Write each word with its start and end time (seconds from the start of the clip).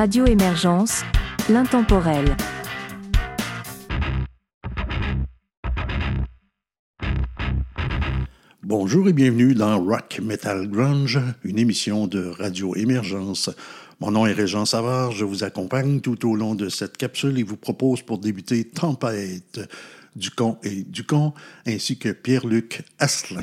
Radio 0.00 0.24
Émergence, 0.24 1.02
l'intemporel. 1.50 2.34
Bonjour 8.62 9.10
et 9.10 9.12
bienvenue 9.12 9.52
dans 9.52 9.78
Rock 9.78 10.18
Metal 10.22 10.68
Grunge, 10.68 11.20
une 11.44 11.58
émission 11.58 12.06
de 12.06 12.24
Radio 12.28 12.74
Émergence. 12.76 13.50
Mon 14.00 14.12
nom 14.12 14.24
est 14.24 14.32
Régent 14.32 14.64
Savard, 14.64 15.12
je 15.12 15.26
vous 15.26 15.44
accompagne 15.44 16.00
tout 16.00 16.26
au 16.26 16.34
long 16.34 16.54
de 16.54 16.70
cette 16.70 16.96
capsule 16.96 17.38
et 17.38 17.42
vous 17.42 17.58
propose 17.58 18.00
pour 18.00 18.16
débuter 18.16 18.64
Tempête, 18.64 19.60
Ducon 20.16 20.56
et 20.62 20.82
Ducon, 20.82 21.34
ainsi 21.66 21.98
que 21.98 22.08
Pierre-Luc 22.08 22.84
Asselin. 22.98 23.42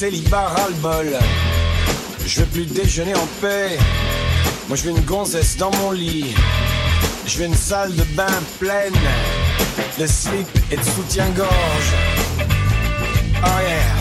Célibat 0.00 0.48
ras 0.48 0.68
le 0.68 0.74
bol. 0.76 1.18
Je 2.24 2.40
veux 2.40 2.46
plus 2.46 2.64
déjeuner 2.64 3.14
en 3.14 3.28
paix, 3.42 3.76
moi 4.66 4.74
je 4.74 4.84
veux 4.84 4.92
une 4.92 5.04
gonzesse 5.04 5.58
dans 5.58 5.70
mon 5.72 5.90
lit. 5.90 6.34
Je 7.26 7.36
veux 7.36 7.44
une 7.44 7.54
salle 7.54 7.94
de 7.94 8.02
bain 8.16 8.38
pleine 8.58 8.94
de 9.98 10.06
slip 10.06 10.48
et 10.70 10.78
de 10.78 10.82
soutien-gorge. 10.82 11.92
Oh 13.44 13.60
yeah. 13.68 13.94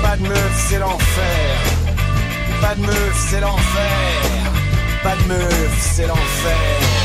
Pas 0.00 0.16
de 0.16 0.22
meuf, 0.22 0.66
c'est 0.66 0.78
l'enfer. 0.78 1.58
Pas 2.62 2.74
de 2.74 2.80
meuf, 2.80 3.26
c'est 3.28 3.40
l'enfer. 3.40 4.52
Pas 5.02 5.16
de 5.16 5.24
meuf, 5.28 5.90
c'est 5.94 6.06
l'enfer. 6.06 7.01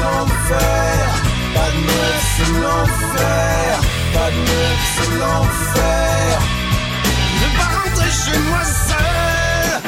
L'enfer. 0.00 1.08
Pas 1.54 1.70
de 1.74 1.80
meuf, 1.88 2.20
c'est 2.36 2.52
l'enfer. 2.62 3.80
Pas 4.14 4.30
de 4.30 4.40
meuf, 4.50 4.78
c'est 4.94 5.12
l'enfer. 5.18 6.40
Ne 7.40 7.48
pas 7.56 7.70
rentrer 7.78 8.10
chez 8.10 8.38
moi 8.48 8.62
seul. 8.88 9.82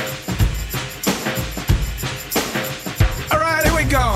Alright, 3.31 3.65
here 3.65 3.75
we 3.75 3.85
go. 3.85 4.07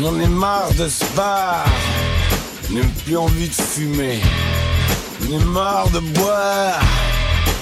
J'en 0.00 0.20
ai 0.20 0.28
marre 0.28 0.72
de 0.78 0.88
ce 0.88 1.04
bar. 1.16 1.64
N'ai 2.70 2.82
plus 3.04 3.16
envie 3.16 3.48
de 3.48 3.54
fumer. 3.54 4.20
J'en 5.22 5.38
ai 5.38 5.44
marre 5.44 5.88
de 5.90 6.00
boire. 6.00 6.80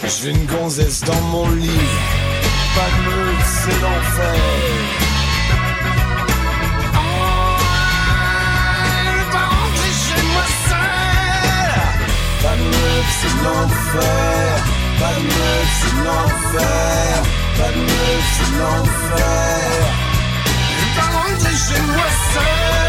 J'ai 0.05 0.31
une 0.31 0.47
gonzesse 0.47 1.01
dans 1.01 1.21
mon 1.31 1.49
lit. 1.51 1.69
Pas 2.75 2.89
de 2.91 3.03
meute, 3.07 3.47
c'est 3.47 3.81
l'enfer. 3.81 4.35
Pas 12.43 12.57
de 12.57 12.63
meute, 12.65 13.13
c'est 13.21 13.37
l'enfer. 13.45 14.65
Pas 14.99 15.15
de 15.15 15.23
meute, 15.23 15.73
c'est 15.81 15.95
l'enfer. 16.05 17.23
Pas 17.59 17.71
de 17.71 17.79
meute, 17.79 18.29
c'est 18.37 18.53
l'enfer. 18.59 19.87
Pas 20.97 21.09
rentrer 21.19 21.57
chez 21.57 21.81
moi 21.83 22.09
seul. 22.35 22.82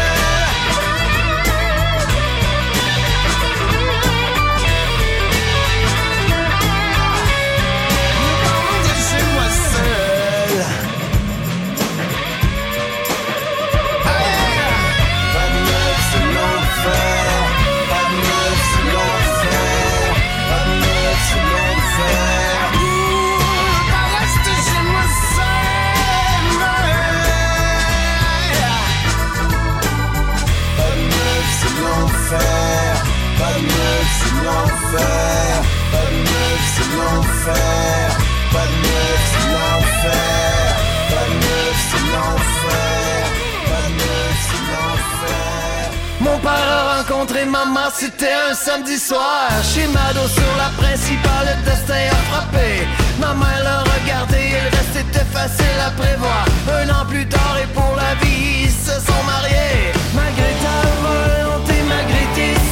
L'enfer. 34.94 35.62
Pas 35.92 36.06
de 36.10 36.18
meuf, 36.28 36.62
c'est 36.74 36.90
l'enfer. 36.96 38.06
Pas 38.52 38.66
de 38.70 38.76
meuf, 38.84 39.20
c'est 39.30 39.48
l'enfer. 39.54 40.74
Pas 41.10 41.26
de 41.28 41.36
meuf, 41.44 41.76
c'est 41.90 42.06
l'enfer. 42.12 43.22
Pas 43.70 43.84
de 43.86 43.92
meuf, 44.00 44.36
c'est 44.48 44.64
l'enfer. 44.72 45.90
Mon 46.20 46.38
père 46.38 46.68
a 46.78 46.96
rencontré 46.98 47.44
maman, 47.44 47.88
c'était 47.94 48.36
un 48.50 48.54
samedi 48.54 48.98
soir. 48.98 49.48
Chez 49.62 49.86
Mado 49.88 50.26
sur 50.28 50.52
la 50.56 50.70
principale, 50.82 51.46
le 51.50 51.70
destin 51.70 52.08
a 52.10 52.20
frappé. 52.30 52.86
Ma 53.20 53.34
mère 53.34 53.62
l'a 53.62 53.80
regardé 53.80 54.54
reste 54.74 54.96
était 54.96 55.28
facile 55.32 55.80
à 55.86 55.90
prévoir. 55.90 56.44
Un 56.68 56.88
an 56.90 57.04
plus 57.06 57.26
tard 57.28 57.56
et 57.62 57.66
pour 57.72 57.94
la 57.96 58.14
vie, 58.24 58.64
ils 58.64 58.70
se 58.70 58.94
sont 59.06 59.22
mariés. 59.26 59.92
Malgré 60.14 60.50
ta 60.64 60.78
volonté, 61.02 61.43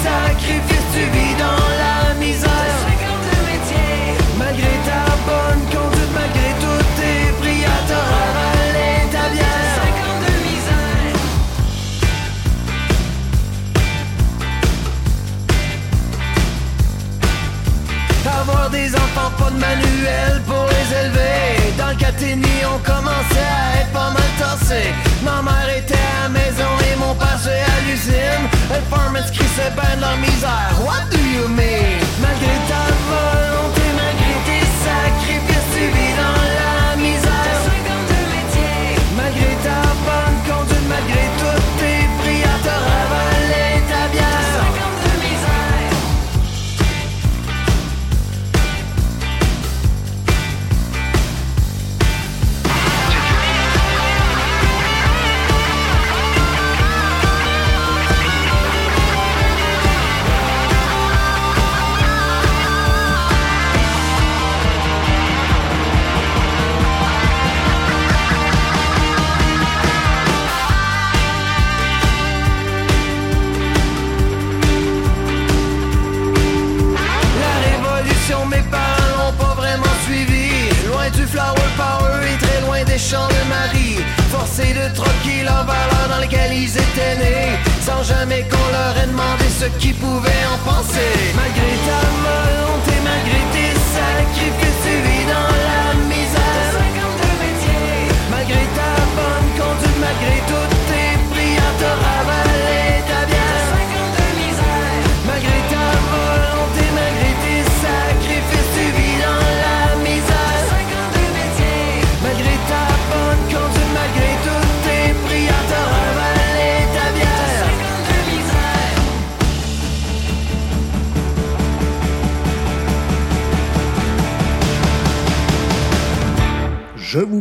sacrifices, 0.02 0.88
tu 0.94 1.04
vis 1.14 1.34
dans 1.38 1.68
la 1.82 2.14
misère. 2.14 3.01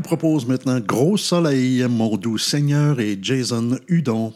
Propose 0.01 0.45
maintenant 0.47 0.79
Gros 0.79 1.17
Soleil, 1.17 1.85
mon 1.89 2.17
doux 2.17 2.37
Seigneur 2.37 2.99
et 2.99 3.17
Jason 3.21 3.77
Hudon. 3.87 4.33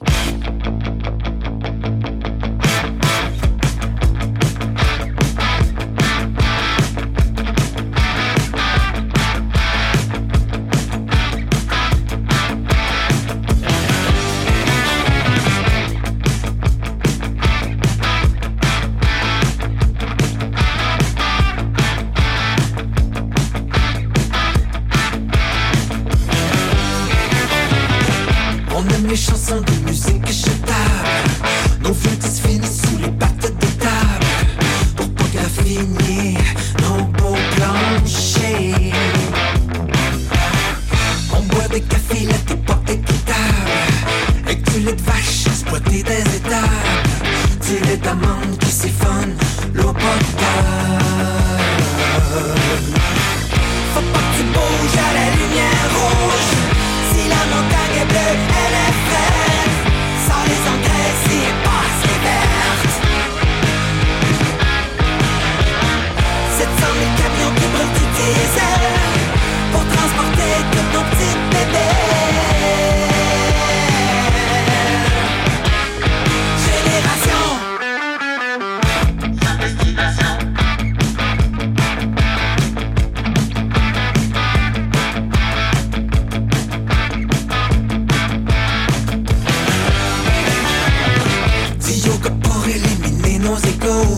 nos 93.46 93.58
égaux. 93.58 94.18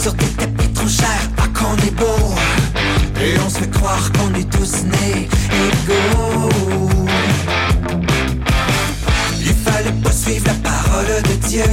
Sur 0.00 0.14
tes 0.16 0.26
tapis 0.26 0.68
trop 0.74 0.88
chers, 0.88 1.28
pas 1.36 1.48
qu'on 1.58 1.76
est 1.76 1.94
beau. 1.96 2.34
Et 3.20 3.38
on 3.44 3.48
se 3.48 3.58
fait 3.58 3.70
croire 3.70 4.10
qu'on 4.12 4.32
est 4.34 4.48
tous 4.50 4.84
nés 4.84 5.28
égaux. 5.68 6.50
Il 9.40 9.54
fallait 9.54 9.98
pas 10.02 10.12
suivre 10.12 10.46
la 10.46 10.70
parole 10.70 11.22
de 11.22 11.48
Dieu. 11.48 11.64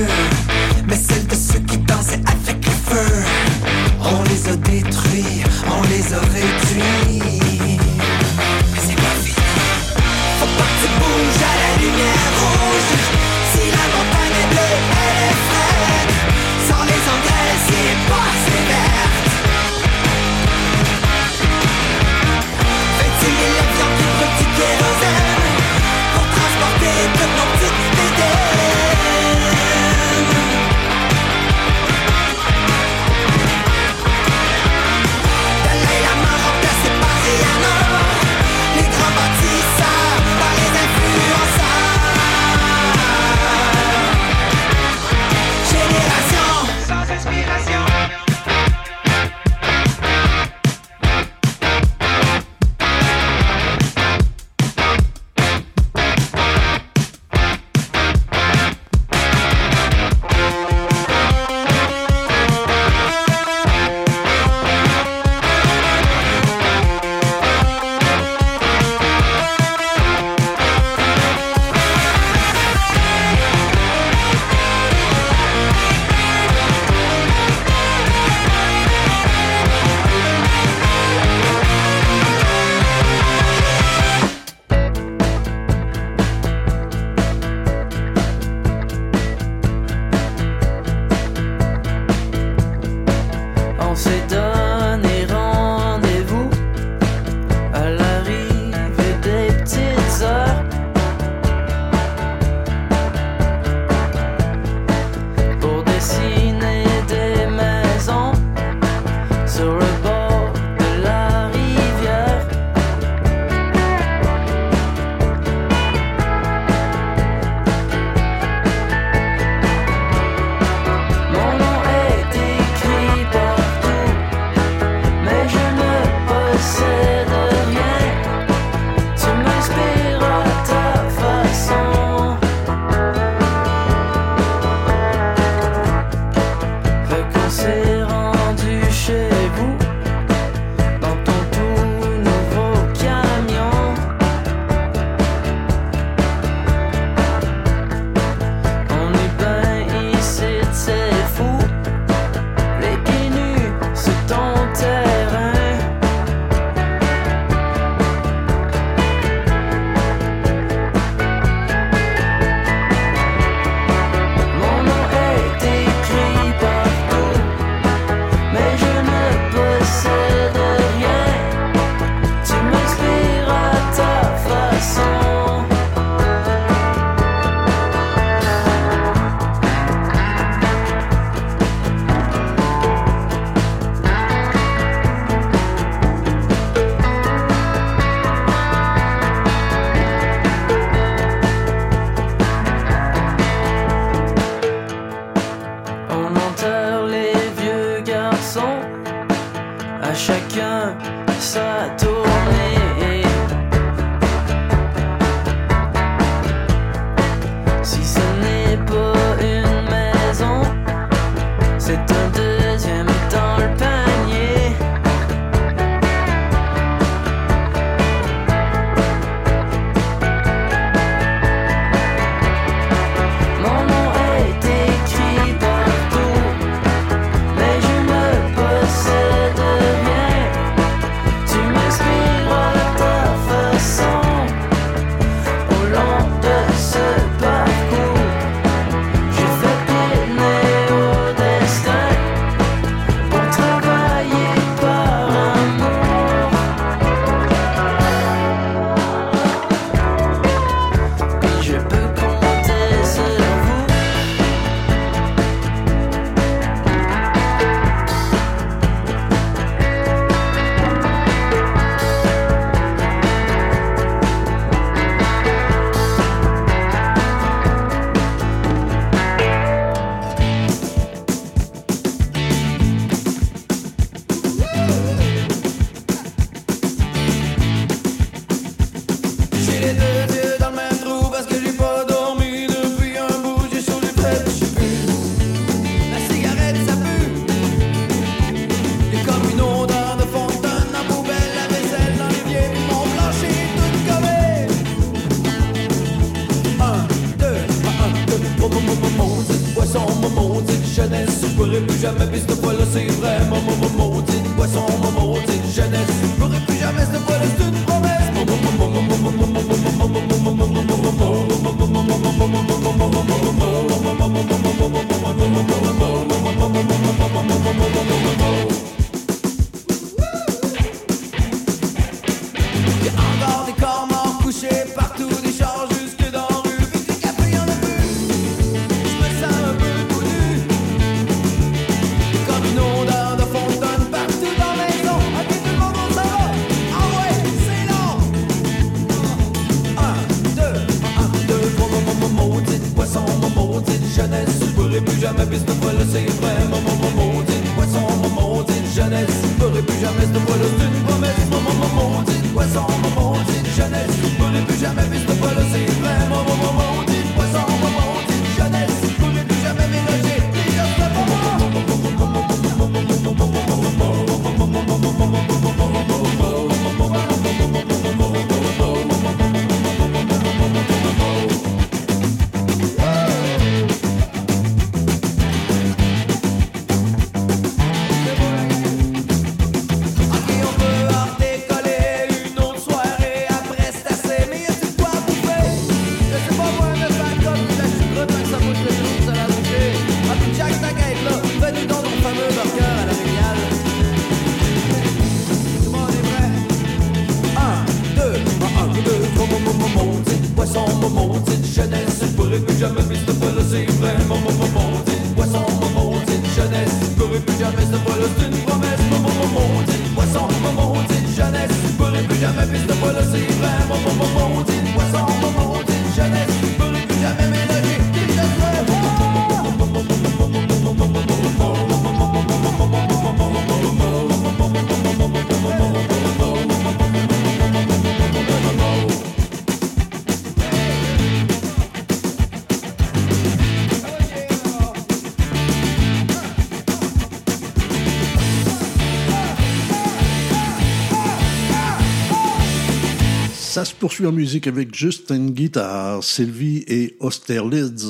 ça 443.86 443.94
poursuit 444.00 444.28
en 444.28 444.32
musique 444.32 444.68
avec 444.68 444.94
Justin 444.94 445.50
Guitar, 445.50 446.24
Sylvie 446.24 446.84
et 446.88 447.16
Austerlitz. 447.20 448.06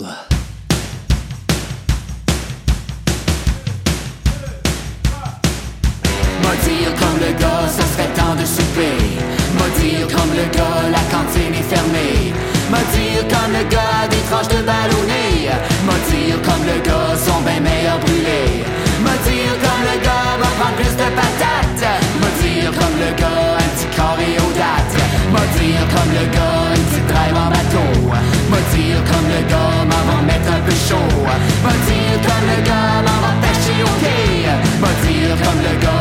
Maudire 6.41 6.93
comme 6.99 7.19
le 7.19 7.39
gars, 7.39 7.67
ça 7.69 7.84
serait 7.84 8.13
temps 8.15 8.36
de 8.36 8.45
souper. 8.45 8.97
Maudire 9.53 10.07
comme 10.07 10.31
le 10.36 10.57
gars, 10.57 10.89
la 10.91 11.03
cantine 11.10 11.53
est 11.53 11.73
fermée. 11.73 12.34
Maudire 12.69 13.27
comme 13.29 13.53
le 13.53 13.69
gars, 13.69 14.07
des 14.10 14.21
tranches 14.29 14.49
de 14.49 14.65
ballonné. 14.65 15.51
Maudire 15.86 16.41
comme 16.41 16.65
le 16.65 16.81
gars. 16.86 17.01
le 29.41 29.49
gars, 29.49 30.23
mettre 30.25 30.51
un 30.51 30.60
peu 30.60 30.71
chaud. 30.71 30.95
Va 31.63 31.71
dire 31.71 32.21
comme 32.25 32.47
le 32.49 32.62
gars, 32.63 33.01
m'en 33.06 33.19
va 33.21 33.34
tâcher 33.41 33.84
au 33.84 33.93
quai. 33.99 34.45
Va 34.80 34.88
dire 35.08 35.36
comme 35.43 35.62
le 35.62 35.82
gars. 35.82 36.01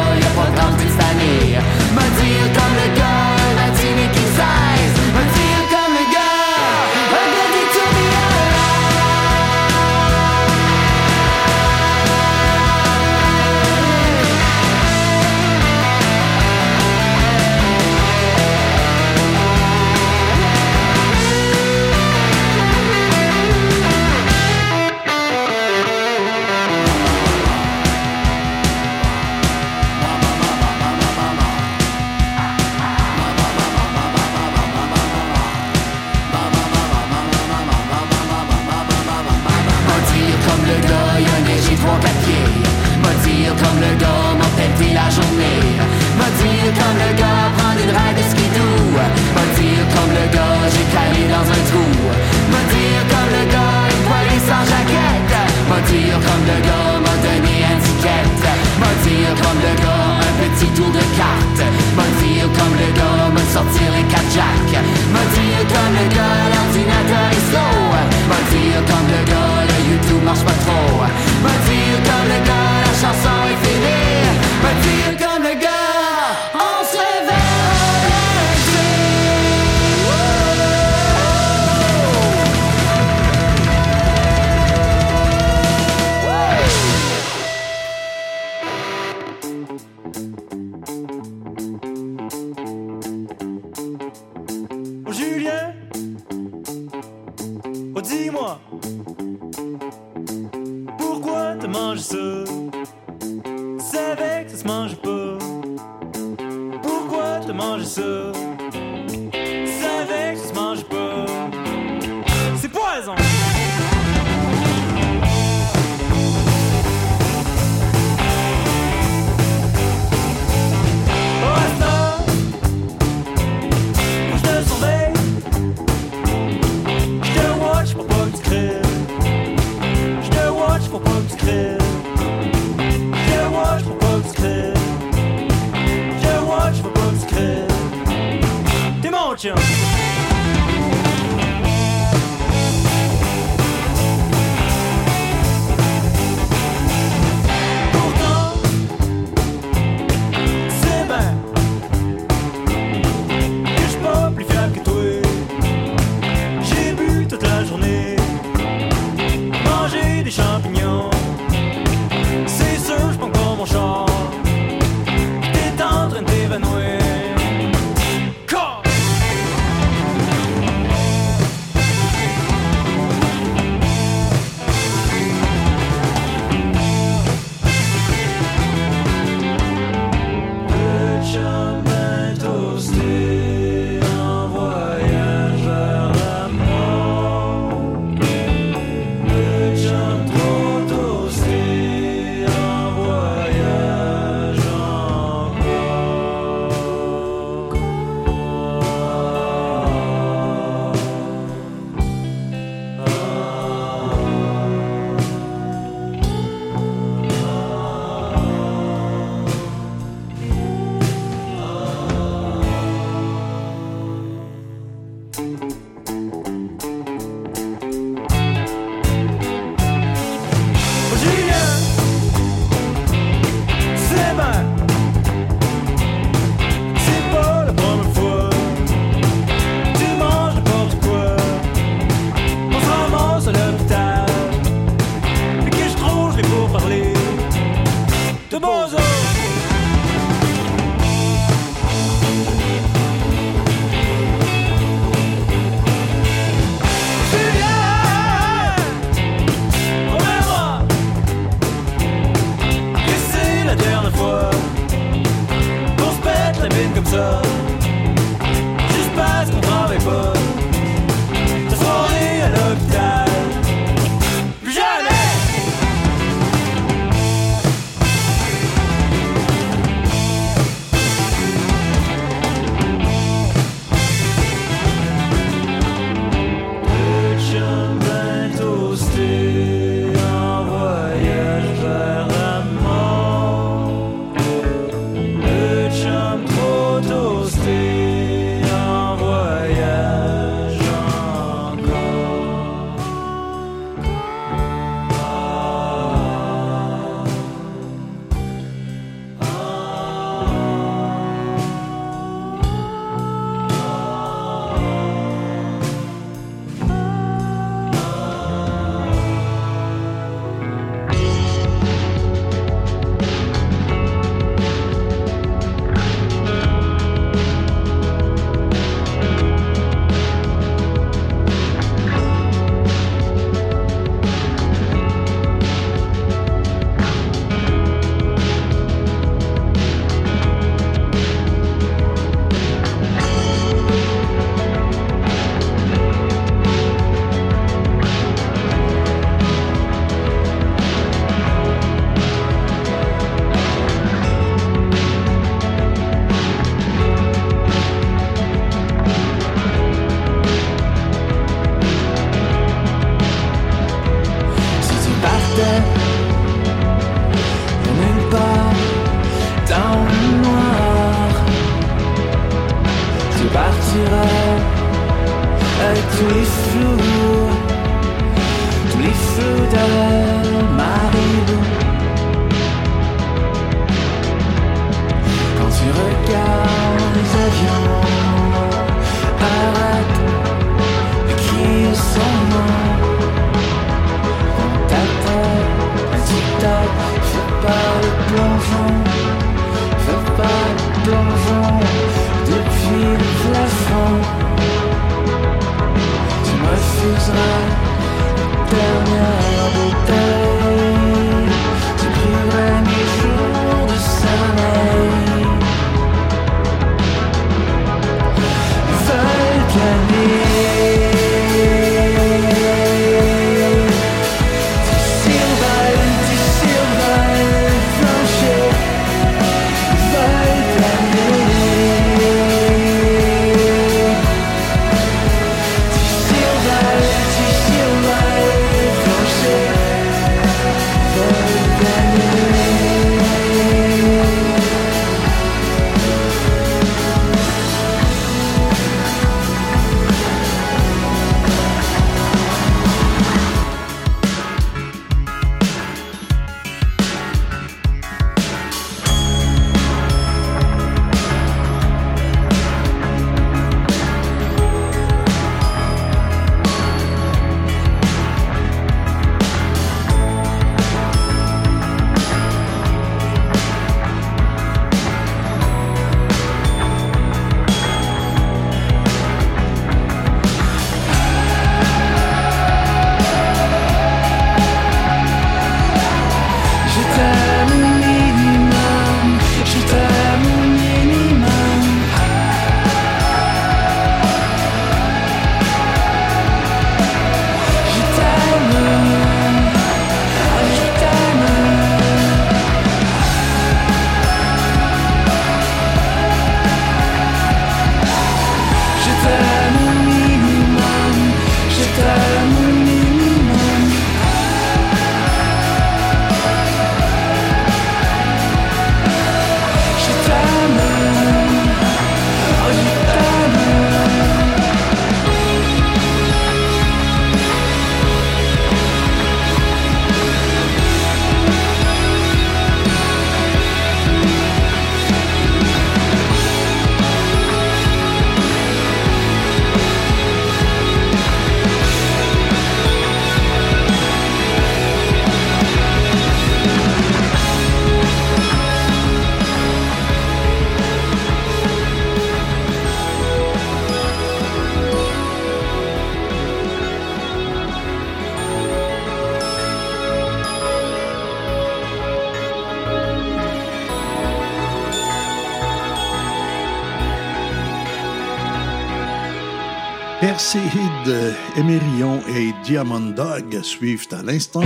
Diamond 562.70 563.16
Dog 563.16 563.62
suivent 563.64 564.06
à 564.12 564.22
l'instant. 564.22 564.62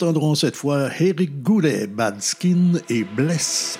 Entendrons 0.00 0.34
cette 0.34 0.56
fois 0.56 0.88
Eric 0.98 1.42
Goulet, 1.42 1.86
Bad 1.86 2.22
Skin 2.22 2.80
et 2.88 3.04
Bless. 3.04 3.78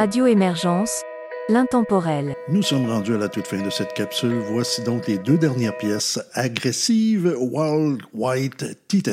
Radio 0.00 0.24
Émergence, 0.26 1.02
l'intemporel. 1.50 2.34
Nous 2.48 2.62
sommes 2.62 2.86
rendus 2.86 3.16
à 3.16 3.18
la 3.18 3.28
toute 3.28 3.46
fin 3.46 3.60
de 3.60 3.68
cette 3.68 3.92
capsule. 3.92 4.38
Voici 4.50 4.82
donc 4.82 5.06
les 5.06 5.18
deux 5.18 5.36
dernières 5.36 5.76
pièces 5.76 6.18
agressives 6.32 7.36
Wild 7.38 8.00
White 8.14 8.64
Titan. 8.88 9.12